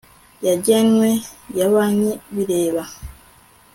[0.47, 1.09] yagenwe
[1.57, 2.83] ya banki bireba